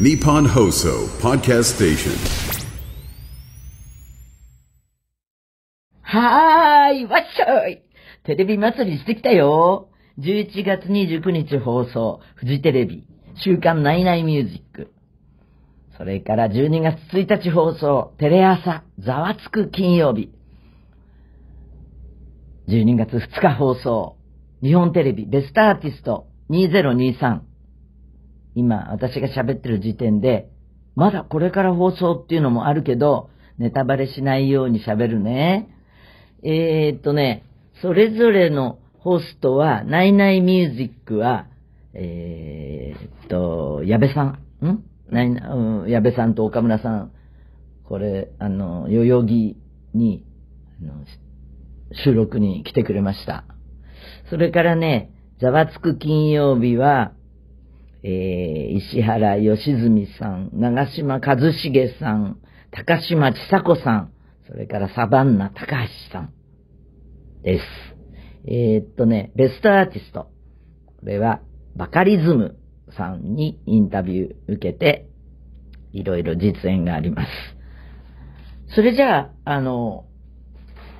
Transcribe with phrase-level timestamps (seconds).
[0.00, 2.12] Nippon Hoso Podcast Station.
[6.00, 7.82] はーい、わっしょい
[8.24, 13.06] テレビ祭りしてきたよ !11 月29日放送、フジテレビ、
[13.44, 14.92] 週刊ナイナイミュージック。
[15.98, 20.32] それから12月1日放送、テレ朝、ざわつく金曜日。
[22.68, 24.16] 12月2日放送、
[24.62, 27.51] 日本テレビ、ベストアーティスト2023。
[28.54, 30.48] 今、私が喋ってる時点で、
[30.94, 35.68] まだこれから放送っていうのもあるけど、ネタバレしないように喋るね。
[36.42, 37.44] えー、っとね、
[37.80, 41.46] それぞれのホストは、ナイナイミュージックは、
[41.94, 44.22] えー、っと、矢部さ
[44.60, 44.84] ん、ん？
[45.10, 47.12] ナイナ、うん、矢部さんと岡村さん、
[47.84, 49.56] これ、あの、代々木
[49.94, 50.24] に、
[50.80, 51.04] あの、
[52.04, 53.44] 収録に来てくれました。
[54.30, 55.10] それからね、
[55.40, 57.12] ざわつく金曜日は、
[58.04, 62.38] えー、石原良純さん、長島一茂さん、
[62.72, 64.12] 高島千佐子さん、
[64.48, 66.32] それからサバンナ高橋さん
[67.42, 67.64] です。
[68.44, 70.30] えー、っとね、ベストアーティスト。
[70.98, 71.42] これは、
[71.76, 72.56] バカリズム
[72.96, 75.06] さんにインタビュー受けて、
[75.92, 77.28] いろいろ実演があります。
[78.74, 80.06] それじゃあ、あの、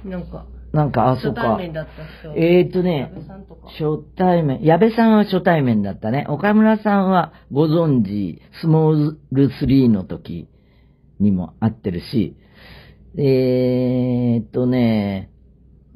[0.04, 1.42] なんか、なんか、あ、そうか。
[1.42, 2.38] 初対面だった人。
[2.38, 3.12] えー、っとね
[3.78, 6.24] 初対面、矢部さんは初対面だったね。
[6.28, 10.48] 岡村さんはご存知、スモール3の時
[11.20, 12.36] にも会ってるし、
[13.18, 15.30] えー、っとね、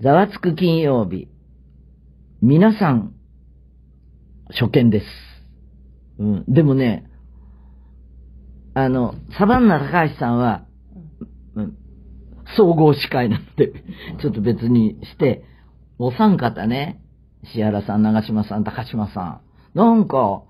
[0.01, 1.29] ざわつく金曜日。
[2.43, 3.15] 皆さん、
[4.51, 5.07] 初見です。
[6.19, 6.45] うん。
[6.49, 7.11] でもね、
[8.75, 10.67] あの、サバンナ高橋さんは、
[11.55, 11.79] うん
[12.57, 13.73] 総合司会なので、
[14.21, 15.45] ちょっと別にして、
[15.99, 17.01] お三方ね、
[17.43, 19.41] 石原さん、長島さん、高島さ
[19.75, 20.43] ん、なんか、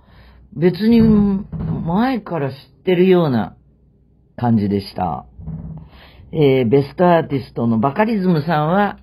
[0.55, 1.01] 別に
[1.87, 3.57] 前から知ってるような
[4.37, 5.27] 感じでした。
[6.33, 8.99] えーベストアーティストのバカリズムさんは、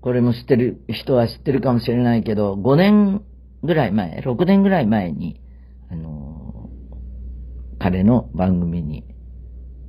[0.00, 3.22] これも知ってる人は知ってるかもしれないけど、5年
[3.62, 5.40] ぐらい前、6年ぐらい前に、
[5.90, 6.42] あのー
[7.78, 9.04] 彼の番組に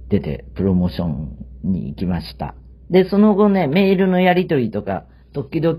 [0.10, 2.56] 出て、プロモーションに行きました。
[2.90, 5.78] で、その後ね、メールのやりとりとか、時々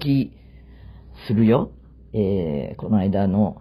[1.26, 1.70] するよ。
[2.12, 3.60] えー、この間の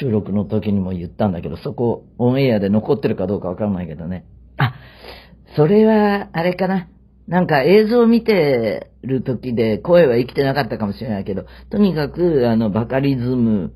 [0.00, 4.26] 収録の時にも言ったんだけど、そこ、オンエアで残ってるかどうかわかんないけどね。
[4.56, 4.74] あ、
[5.56, 6.88] それは、あれかな。
[7.26, 13.72] なんか映像を見てる時で声は生きてなかったかもしれないけど、とにかく、あの、バカリズム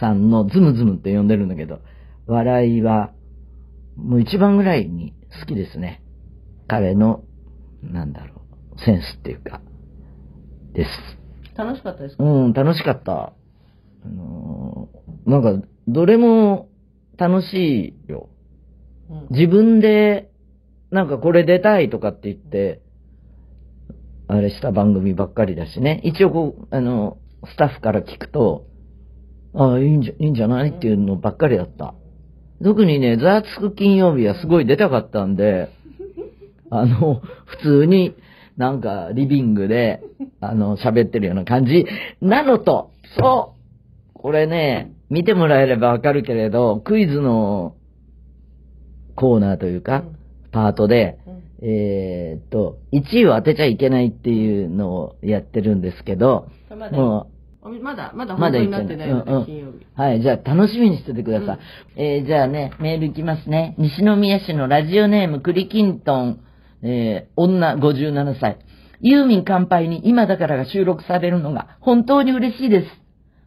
[0.00, 1.80] さんのズムズムって呼んでるんだけど、
[2.26, 3.12] 笑いは、
[3.96, 6.02] もう一番ぐらいに好きですね。
[6.66, 7.22] 彼の、
[7.82, 8.42] なんだろ
[8.76, 9.60] う、センスっていうか、
[10.72, 10.90] です。
[11.56, 12.24] 楽しかったですか？
[12.24, 13.32] うん、楽しかった。
[14.04, 16.68] あのーなんか、どれも
[17.16, 18.28] 楽しいよ。
[19.08, 20.30] うん自分で、
[20.90, 22.80] なんかこれ出たいとかって言って、
[24.26, 26.00] あれした番組ばっかりだしね。
[26.04, 28.66] 一応こう、あの、スタッフから聞くと、
[29.54, 31.94] ああ、いいんじゃ、いいんじゃないっていうのばっかりだった。
[32.62, 35.68] 特にね、ザーツク金曜日はすごい出たかったんで、
[36.80, 38.14] あの、普通に
[38.56, 40.02] なんかリビングで、
[40.40, 41.86] あの、喋ってるような感じ
[42.20, 43.54] なのと、そ
[44.14, 47.74] うこれね、見てもらえればわかるけれど、クイズの
[49.14, 50.16] コーナーというか、うん
[50.54, 57.28] パートで、うんえーっと、1位を当てちゃいけないっていうのをやってるんですけど、まだ、も
[57.82, 59.08] まだ、まだ本当になってない。
[59.46, 59.84] 金曜日。
[59.96, 61.56] はい、じゃあ楽しみにしててください。
[61.96, 63.74] うんえーじゃあね、メールいきますね。
[63.78, 66.43] 西宮市のラジオネームクリキントン、
[66.84, 68.58] えー女57歳。
[69.00, 72.86] ユーミン乾杯に今だからが収録されるのが本当に嬉しいです。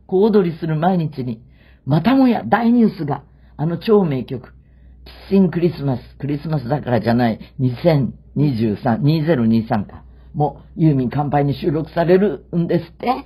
[0.08, 1.42] 小躍りする毎日に、
[1.86, 3.24] またもや大ニュースが、
[3.56, 4.53] あの超名曲、
[5.30, 10.04] キッシンクリスマス、クリスマスだからじゃない、2023、2023か。
[10.34, 13.25] も、ユーミン乾杯に収録されるんですって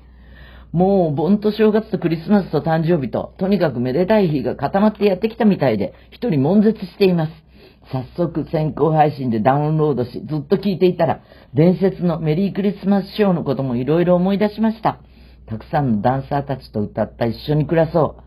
[0.72, 7.32] もう、盆と正月とクリスマスと誕生日と、とにかくめでたい日が固まってやってきたみたいで、一人悶絶しています。
[7.92, 11.22] 早速先行配信でダウンロードし、ずっと聞いていたら、
[11.54, 15.00] 伝説のメリークリスマスショーのこともいろいろ思い出しました。
[15.48, 18.24] たくさんのダンサーたちと歌った一緒に暮らそう。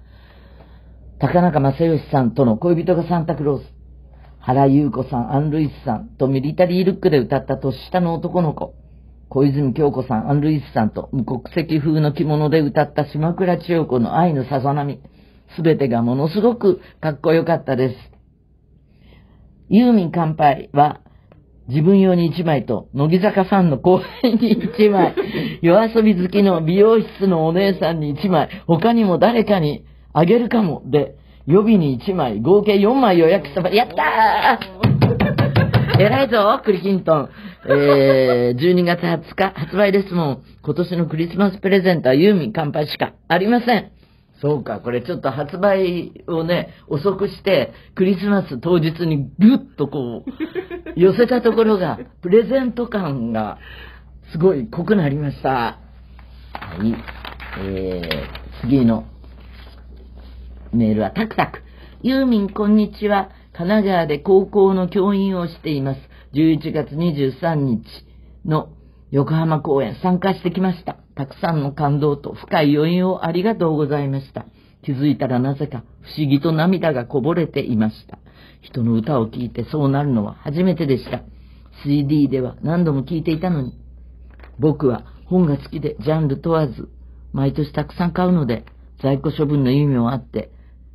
[1.19, 3.75] 高中正義さんとの恋人がサンタクロース。
[4.41, 8.75] 原優子さん、アン・ルイスさんとミリタリールックで歌った年下の男の子。
[9.31, 15.01] 小泉京子さん、アン・ルイスさんと無国籍風の着物で歌った島倉千代子の愛のさざ波。
[15.57, 18.14] すべてがものすごくかっこよかったです。
[19.69, 21.01] ユーミン乾杯は、
[21.69, 25.15] 自分用に1枚と、乃木坂ファンの後輩に1枚、
[25.63, 31.15] 夜遊び好きの美容室のお姉さんに1枚、他にも誰かにあげるかもで、
[31.47, 37.29] 予備に1枚、合計4枚予約したば、やったー 偉いぞ、クリキントン。
[37.67, 40.43] えー、12月20日発売ですもん。
[40.63, 43.94] 今年のクリスマスプレゼントはユーミン乾杯しかありません。
[44.45, 50.31] そうか、これちょっと発売をね、遅くして、クリスマス当日にぐっとこう、
[51.01, 53.57] 寄せたところが、プレゼント感が
[54.33, 55.51] すごい濃くなりました。
[55.51, 55.79] は
[56.85, 56.95] い。
[57.61, 59.05] えー、次の
[60.75, 61.63] メールはタクタク。
[62.03, 63.31] ユーミン、こんにちは。
[63.55, 66.01] 神奈川で高校の教員をしています。
[66.35, 67.87] 11月23日
[68.45, 68.69] の
[69.11, 71.04] 横浜公演参加してきました。
[71.17, 74.47] たくさんの感動と深い余韻をありがとうございました。
[74.83, 78.19] 気づいたらなぜか不思議と涙がこぼれていました。
[78.61, 81.23] 人の歌を聴いてそうなるのは初めてでした。
[81.85, 83.79] CD では何度も聴いていたのに。
[84.59, 86.89] 僕は本が好きでジャンル問わず、
[87.33, 88.65] 毎年たくさん買うので、
[89.03, 90.51] 在庫処分の意味もあって、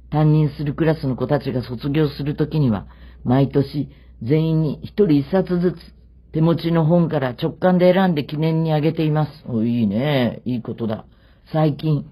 [0.10, 2.88] 担任するクラスの子たちが卒業するときには、
[3.24, 3.90] 毎年
[4.22, 5.76] 全員に一人一冊ずつ
[6.34, 9.32] 手持ちの本から直感で選んで記念にあげています。
[9.48, 10.42] お、いいね。
[10.46, 11.06] いいことだ。
[11.52, 12.06] 最近、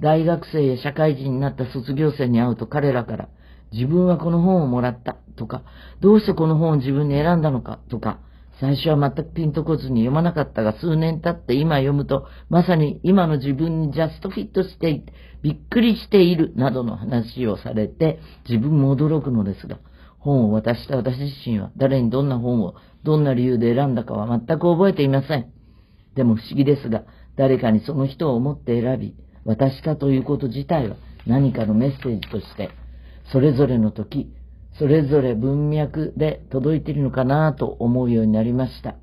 [0.00, 3.28] 大学生や社会人になった卒業生に会うと彼らから、
[3.72, 5.62] 自分はこの本をもらったとか、
[6.00, 8.18] どうしてこの本を自分に選んだのかとか、
[8.60, 15.12] 最初は全くピンとこずに読まなかったが数年経って今読むと、まさに今の自分にジャストフィットしていて、
[15.42, 18.18] びっくりしているなどの話をされて、
[18.48, 19.78] 自分も驚くのですが、
[20.20, 25.50] 本を渡した私自身は誰にどんな本をどんな理由で選んだかは全く覚えていません。
[26.14, 27.04] でも不思議ですが、
[27.36, 29.14] 誰かにその人を思って選び、
[29.44, 30.96] 渡したということ自体は
[31.26, 32.70] 何かのメッセージとして、
[33.32, 34.30] それぞれの時、
[34.78, 38.96] それぞれ文脈で届いているのかなと思うようになりました。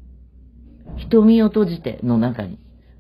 [0.98, 2.60] 瞳を閉じての中に、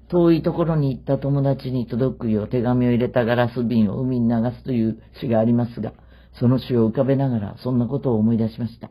[0.09, 5.93] 遠いところに行った友達に届くよう手紙を入れたガラス瓶を海に流すという詩がありますが、
[6.39, 8.89] その詩を浮かべながらそんなことを思い出しました。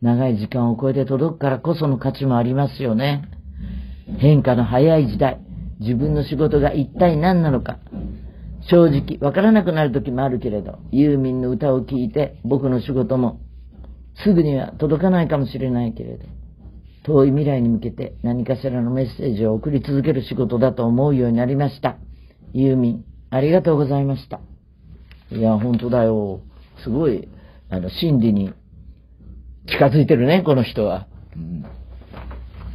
[0.00, 3.28] 長い時間を超えて届くからこその価値もありますよね。
[4.18, 5.40] 変化の早い時代、
[5.80, 7.78] 自分の仕事が一体何なのか、
[8.68, 13.40] 正直わからなくなる時もあるけれど、ユーミンの歌を聴いて僕の仕事も
[14.24, 16.26] すぐには届かないかもしれないけれど、
[17.04, 21.96] 遠い未来に向けて何かしらのメッセージを送り続ける仕事だと思うようになりました。
[22.52, 24.40] ユーミン、ありがとうございました。
[25.30, 26.40] いや、本当だよ。
[26.82, 27.28] すごい、
[27.68, 28.52] あの、真理に
[29.66, 31.06] 近づいてるね、この人は。
[31.36, 31.64] うん、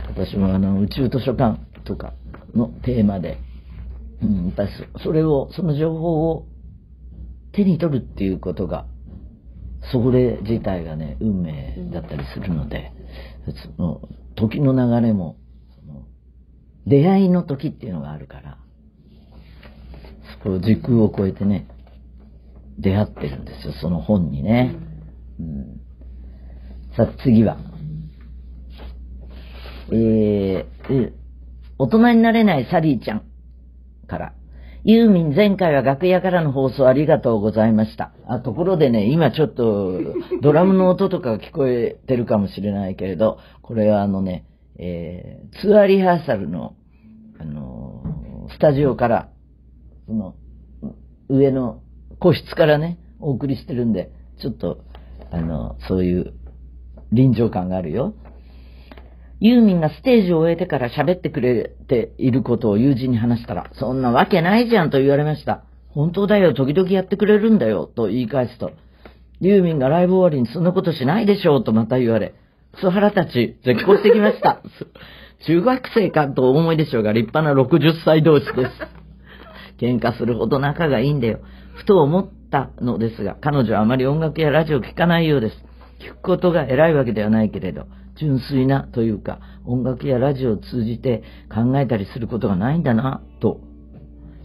[0.07, 2.13] 私もあの、宇宙図書館とか
[2.55, 3.39] のテーマで、
[4.21, 4.69] うん、やっぱり
[5.03, 6.47] それを、その情報を
[7.51, 8.85] 手に取るっていうことが、
[9.91, 12.91] それ自体がね、運命だったりするので、
[13.77, 14.01] その
[14.35, 15.37] 時の流れも、
[15.79, 16.05] その
[16.85, 18.57] 出会いの時っていうのがあるから、
[20.33, 21.67] そこを時空を超えてね、
[22.77, 24.75] 出会ってるんですよ、その本にね。
[25.39, 25.81] うん、
[26.95, 27.57] さあ、次は。
[29.91, 31.11] えー、
[31.79, 33.23] 大人になれないサリーちゃん
[34.07, 34.33] から。
[34.83, 38.13] ユーミン前回は楽屋からの放送ありがとうございました。
[38.25, 39.99] あ、ところでね、今ちょっと
[40.41, 44.45] ドラムの音とか聞こえてるかもしれないけれど、これはあのね、
[44.79, 46.75] えー、ツアーリハーサルの、
[47.39, 49.29] あのー、スタジオから、
[50.05, 50.35] その、
[51.27, 51.81] 上の
[52.19, 54.11] 個室からね、お送りしてるんで、
[54.41, 54.83] ちょっと、
[55.31, 56.33] あの、そういう
[57.11, 58.13] 臨場感があるよ。
[59.39, 65.63] ユーミンがステージを終えてから喋ってくれていることを友人に話したら、そんなわけないじゃんと言われました。
[65.89, 68.71] 本当だよ、時々やってくれるんだよ、と言い返すと、
[69.39, 72.33] ユーミンがライブ終わりにそんなことしないでしょう、とまた言われ、
[72.73, 74.61] クソ腹たち、絶好してきました。
[75.45, 78.71] 中学生かとお思いでしょうが、立派な60歳同士です。
[79.79, 81.39] 喧嘩するほど仲がいいんだよ。
[81.77, 85.55] ふと思ったのですが、彼女はあまり音楽やラジオを聴かないようです。
[85.99, 87.85] 聞くことが偉いわけではないけれど、
[88.19, 91.21] 純粋なというか、音楽やラジオを通じて
[91.53, 93.61] 考えたりすることがないんだな、と。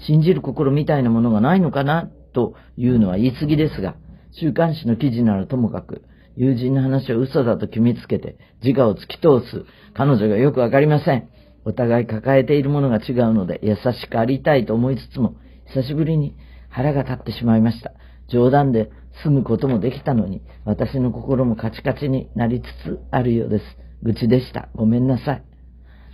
[0.07, 3.95] 信じる心みたいなものがないのかな、というのは言い過ぎですが、
[4.33, 6.03] 週刊誌の記事ならともかく、
[6.37, 11.29] 友人の話を嘘だと決めつけて、自我を突き通す彼女がよくわかりません。
[11.65, 15.37] お互い抱えているものが違うので、優しくありたいと思いつつも、
[15.67, 16.35] 久しぶりに
[16.73, 17.93] 腹が立ってしまいました。
[18.29, 18.91] 冗談で
[19.23, 23.65] 済むこともできたのに、私の心もカチカチになりつつあるようです。
[24.03, 24.71] 愚痴でした。
[24.75, 25.45] ごめんなさい。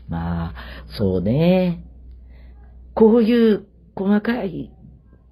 [0.08, 0.54] まあ、
[0.98, 1.84] そうね。
[2.94, 4.72] こういう細かい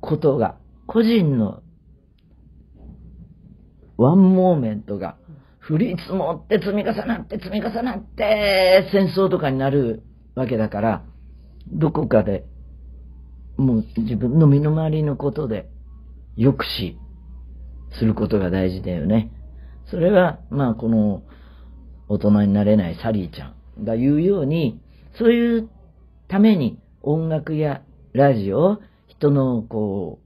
[0.00, 0.56] ことが、
[0.86, 1.62] 個人の
[3.96, 5.16] one moment が
[5.68, 10.04] 降り積もって積み重なって積み重なって戦争とかになる
[10.36, 11.04] わけだから、
[11.72, 12.46] どこかで
[13.56, 15.68] もう自分の身の回りのことで
[16.36, 16.96] 抑止
[17.98, 19.30] することが大事だよね。
[19.90, 21.22] それは、まあ、この、
[22.08, 24.80] 大人になれないサリーちゃんが言うように、
[25.18, 25.68] そういう
[26.28, 27.82] ために音楽や
[28.12, 30.20] ラジオ、人のこ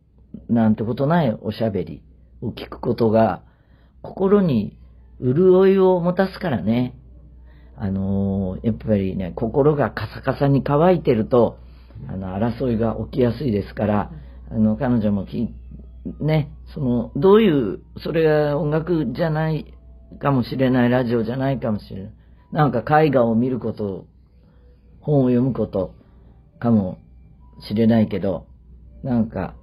[0.49, 2.02] う、なんてことないおしゃべり
[2.42, 3.42] を聞くことが、
[4.02, 4.76] 心に
[5.20, 6.94] 潤いを持たすからね。
[7.76, 11.58] あのーやっぱりね、心がカサカサに乾いてると、
[12.09, 14.12] あの、争いが起きやすいですから、
[14.50, 15.54] あの、彼女もき、
[16.21, 19.75] ね、その、どういう、それが音楽じゃない
[20.21, 22.12] かもしれない、ラジオじゃないかもしれない。
[22.52, 24.07] なんか絵画を見ること、
[25.00, 25.95] 本を読むこと
[26.59, 26.99] かも
[27.61, 28.47] しれないけど、
[29.02, 29.54] なんか、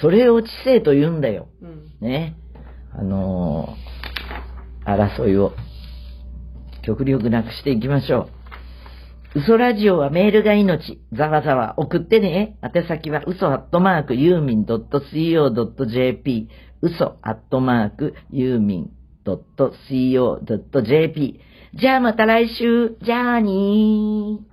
[0.00, 1.48] それを知性と言うんだよ。
[1.60, 1.92] うん。
[2.00, 2.36] ね。
[2.92, 3.92] あのー
[4.84, 5.52] 争いを
[6.82, 8.41] 極力なくしていきましょう。
[9.34, 11.00] 嘘ラジオはメールが命。
[11.10, 12.58] ざわざわ送ってね。
[12.62, 16.48] 宛先は嘘アットマークユーミン .co.jp
[16.82, 18.90] 嘘アットマークユーミン
[19.24, 19.40] .co.jp
[21.74, 22.98] じゃあまた来週。
[23.00, 24.51] じゃあにー。